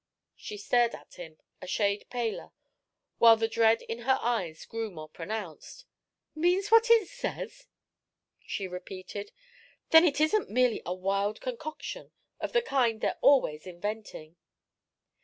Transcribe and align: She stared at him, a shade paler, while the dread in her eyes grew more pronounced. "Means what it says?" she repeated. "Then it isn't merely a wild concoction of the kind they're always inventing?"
She 0.35 0.57
stared 0.57 0.95
at 0.95 1.13
him, 1.13 1.37
a 1.61 1.67
shade 1.67 2.07
paler, 2.09 2.53
while 3.19 3.37
the 3.37 3.47
dread 3.47 3.83
in 3.83 3.99
her 3.99 4.17
eyes 4.19 4.65
grew 4.65 4.89
more 4.89 5.07
pronounced. 5.07 5.85
"Means 6.33 6.69
what 6.71 6.89
it 6.89 7.07
says?" 7.07 7.67
she 8.39 8.67
repeated. 8.67 9.31
"Then 9.91 10.03
it 10.03 10.19
isn't 10.19 10.49
merely 10.49 10.81
a 10.87 10.93
wild 10.95 11.39
concoction 11.39 12.09
of 12.39 12.51
the 12.51 12.63
kind 12.63 12.99
they're 12.99 13.19
always 13.21 13.67
inventing?" 13.67 14.37